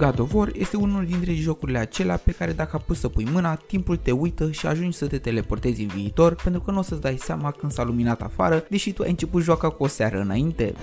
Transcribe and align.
God 0.00 0.18
of 0.18 0.32
War 0.34 0.50
este 0.52 0.76
unul 0.76 1.06
dintre 1.06 1.34
jocurile 1.34 1.78
acelea 1.78 2.16
pe 2.16 2.32
care 2.32 2.52
dacă 2.52 2.76
apuci 2.76 2.96
să 2.96 3.08
pui 3.08 3.28
mâna, 3.32 3.54
timpul 3.54 3.96
te 3.96 4.10
uită 4.10 4.50
și 4.50 4.66
ajungi 4.66 4.96
să 4.96 5.06
te 5.06 5.18
teleportezi 5.18 5.82
în 5.82 5.88
viitor 5.88 6.34
pentru 6.42 6.60
că 6.60 6.70
nu 6.70 6.78
o 6.78 6.82
să-ți 6.82 7.00
dai 7.00 7.16
seama 7.18 7.50
când 7.50 7.72
s-a 7.72 7.84
luminat 7.84 8.22
afară, 8.22 8.64
deși 8.68 8.92
tu 8.92 9.02
ai 9.02 9.10
început 9.10 9.42
joaca 9.42 9.68
cu 9.68 9.82
o 9.82 9.86
seară 9.86 10.20
înainte. 10.20 10.74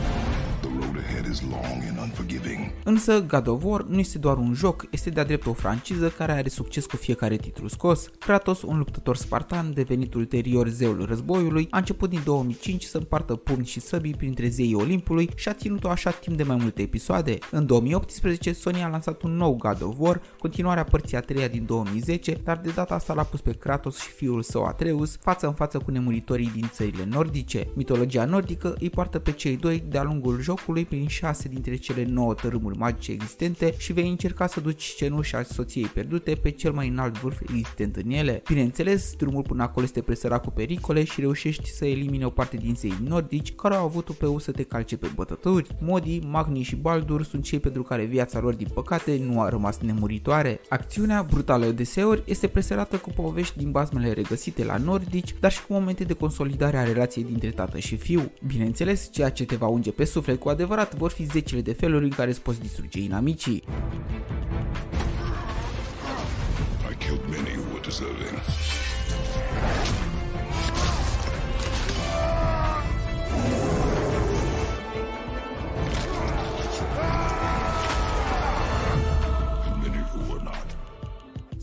The 1.37 1.45
road 1.45 1.65
ahead 1.65 1.77
is 1.77 1.81
long 1.81 1.83
and 1.89 1.97
unforgiving. 1.97 2.71
Însă 2.83 3.21
God 3.21 3.47
of 3.47 3.63
War 3.63 3.83
nu 3.83 3.99
este 3.99 4.17
doar 4.17 4.37
un 4.37 4.53
joc, 4.53 4.85
este 4.91 5.09
de-a 5.09 5.23
drept 5.23 5.45
o 5.45 5.53
franciză 5.53 6.09
care 6.09 6.31
are 6.31 6.49
succes 6.49 6.85
cu 6.85 6.95
fiecare 6.95 7.35
titlu 7.35 7.67
scos. 7.67 8.09
Kratos, 8.19 8.61
un 8.61 8.77
luptător 8.77 9.15
spartan 9.15 9.73
devenit 9.73 10.13
ulterior 10.13 10.67
zeul 10.67 11.05
războiului, 11.05 11.67
a 11.69 11.77
început 11.77 12.09
din 12.09 12.21
2005 12.23 12.83
să 12.83 12.97
împartă 12.97 13.35
pumni 13.35 13.65
și 13.65 13.79
săbii 13.79 14.15
printre 14.15 14.47
zeii 14.47 14.73
Olimpului 14.73 15.29
și 15.35 15.49
a 15.49 15.53
ținut-o 15.53 15.89
așa 15.89 16.11
timp 16.11 16.37
de 16.37 16.43
mai 16.43 16.57
multe 16.59 16.81
episoade. 16.81 17.37
În 17.51 17.65
2018, 17.65 18.53
Sony 18.53 18.83
a 18.83 18.87
lansat 18.87 19.21
un 19.21 19.35
nou 19.35 19.55
God 19.55 19.81
of 19.81 19.95
War, 19.97 20.21
continuarea 20.39 20.83
părții 20.83 21.17
a 21.17 21.21
treia 21.21 21.47
din 21.47 21.65
2010, 21.65 22.37
dar 22.43 22.57
de 22.57 22.71
data 22.75 22.93
asta 22.93 23.13
l-a 23.13 23.23
pus 23.23 23.41
pe 23.41 23.51
Kratos 23.51 23.99
și 23.99 24.09
fiul 24.09 24.41
său 24.41 24.63
Atreus 24.63 25.17
față 25.21 25.47
în 25.47 25.53
față 25.53 25.77
cu 25.77 25.91
nemuritorii 25.91 26.51
din 26.53 26.69
țările 26.73 27.05
nordice. 27.05 27.67
Mitologia 27.75 28.25
nordică 28.25 28.75
îi 28.79 28.89
poartă 28.89 29.19
pe 29.19 29.31
cei 29.31 29.57
doi 29.57 29.83
de-a 29.89 30.03
lungul 30.03 30.41
jocului 30.41 30.85
prin 30.85 31.07
șase 31.27 31.47
dintre 31.47 31.75
cele 31.75 32.05
nouă 32.05 32.33
tărâmuri 32.33 32.77
magice 32.77 33.11
existente 33.11 33.73
și 33.77 33.93
vei 33.93 34.09
încerca 34.09 34.47
să 34.47 34.59
duci 34.59 34.83
cenușa 34.83 35.43
soției 35.43 35.85
pierdute 35.85 36.35
pe 36.35 36.51
cel 36.51 36.71
mai 36.71 36.87
înalt 36.87 37.19
vârf 37.19 37.39
existent 37.41 37.95
în 37.95 38.09
ele. 38.11 38.41
Bineînțeles, 38.47 39.13
drumul 39.17 39.41
până 39.41 39.63
acolo 39.63 39.85
este 39.85 40.01
presărat 40.01 40.43
cu 40.43 40.49
pericole 40.49 41.03
și 41.03 41.19
reușești 41.19 41.69
să 41.71 41.85
elimine 41.85 42.25
o 42.25 42.29
parte 42.29 42.57
din 42.57 42.75
zei 42.75 42.97
nordici 43.07 43.55
care 43.55 43.75
au 43.75 43.85
avut 43.85 44.11
pe 44.11 44.25
să 44.39 44.51
te 44.51 44.63
calce 44.63 44.97
pe 44.97 45.07
bătături. 45.15 45.67
Modi, 45.81 46.19
Magni 46.19 46.61
și 46.61 46.75
Baldur 46.75 47.23
sunt 47.23 47.43
cei 47.43 47.59
pentru 47.59 47.83
care 47.83 48.03
viața 48.03 48.39
lor 48.39 48.53
din 48.53 48.67
păcate 48.73 49.21
nu 49.29 49.41
a 49.41 49.49
rămas 49.49 49.77
nemuritoare. 49.77 50.59
Acțiunea, 50.69 51.25
brutală 51.29 51.65
deseori, 51.65 52.23
este 52.25 52.47
presărată 52.47 52.97
cu 52.97 53.09
povești 53.09 53.57
din 53.57 53.71
basmele 53.71 54.11
regăsite 54.11 54.63
la 54.63 54.77
nordici, 54.77 55.35
dar 55.39 55.51
și 55.51 55.65
cu 55.65 55.73
momente 55.73 56.03
de 56.03 56.13
consolidare 56.13 56.77
a 56.77 56.83
relației 56.83 57.23
dintre 57.23 57.49
tată 57.49 57.77
și 57.79 57.95
fiu. 57.95 58.31
Bineînțeles, 58.47 59.09
ceea 59.11 59.29
ce 59.29 59.45
te 59.45 59.55
va 59.55 59.67
unge 59.67 59.91
pe 59.91 60.05
suflet 60.05 60.39
cu 60.39 60.49
adevărat 60.49 60.95
vor 60.95 61.11
fi 61.17 61.23
zecile 61.23 61.61
de 61.61 61.73
feluri 61.73 62.03
în 62.03 62.09
care 62.09 62.29
îți 62.29 62.41
poți 62.41 62.59
distruge 62.59 62.99
inamicii. 62.99 63.63
I 66.91 66.95
killed 66.97 67.21
many 67.29 67.55
who 67.55 67.63
were 67.71 67.81
deserving. 67.83 68.37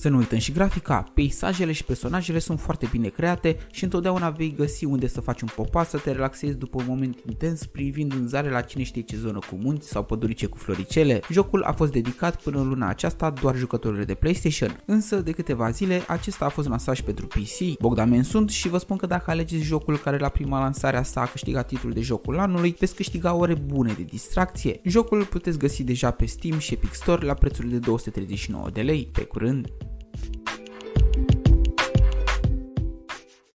Să 0.05 0.11
nu 0.11 0.17
uităm 0.17 0.39
și 0.39 0.53
grafica, 0.53 1.05
peisajele 1.15 1.73
și 1.73 1.85
personajele 1.85 2.39
sunt 2.39 2.61
foarte 2.61 2.89
bine 2.91 3.09
create 3.09 3.57
și 3.71 3.85
întotdeauna 3.85 4.31
vei 4.31 4.55
găsi 4.57 4.85
unde 4.85 5.07
să 5.07 5.21
faci 5.21 5.41
un 5.41 5.49
popas 5.57 5.89
să 5.89 5.99
te 5.99 6.13
relaxezi 6.13 6.57
după 6.57 6.77
un 6.81 6.85
moment 6.89 7.19
intens 7.29 7.67
privind 7.67 8.13
în 8.13 8.29
zare 8.29 8.51
la 8.51 8.61
cine 8.61 8.83
știe 8.83 9.03
ce 9.03 9.17
zonă 9.17 9.39
cu 9.39 9.59
munți 9.63 9.89
sau 9.89 10.05
pădurice 10.05 10.47
cu 10.47 10.57
floricele. 10.57 11.21
Jocul 11.31 11.63
a 11.63 11.73
fost 11.73 11.93
dedicat 11.93 12.43
până 12.43 12.59
în 12.59 12.69
luna 12.69 12.89
aceasta 12.89 13.31
doar 13.31 13.57
jucătorilor 13.57 14.05
de 14.05 14.15
PlayStation, 14.15 14.83
însă 14.87 15.17
de 15.17 15.31
câteva 15.31 15.71
zile 15.71 16.03
acesta 16.09 16.45
a 16.45 16.49
fost 16.49 16.69
lansat 16.69 16.95
și 16.97 17.03
pentru 17.03 17.27
PC. 17.27 17.79
Bogdamen 17.81 18.23
sunt 18.23 18.51
și 18.51 18.69
vă 18.69 18.79
spun 18.79 18.97
că 18.97 19.07
dacă 19.07 19.31
alegeți 19.31 19.63
jocul 19.63 19.99
care 19.99 20.19
la 20.19 20.29
prima 20.29 20.61
lansare 20.61 20.97
a 20.97 21.03
sa 21.03 21.21
a 21.21 21.27
câștigat 21.27 21.67
titlul 21.67 21.93
de 21.93 22.01
jocul 22.01 22.39
anului, 22.39 22.77
veți 22.79 22.95
câștiga 22.95 23.35
ore 23.35 23.55
bune 23.55 23.93
de 23.93 24.03
distracție. 24.03 24.81
Jocul 24.83 25.25
puteți 25.25 25.59
găsi 25.59 25.83
deja 25.83 26.11
pe 26.11 26.27
Steam 26.27 26.59
și 26.59 26.75
Epic 26.75 26.93
Store 26.93 27.27
la 27.27 27.35
prețul 27.35 27.69
de 27.69 27.79
239 27.79 28.71
de 28.71 28.81
lei. 28.81 29.09
Pe 29.13 29.25
curând! 29.25 29.73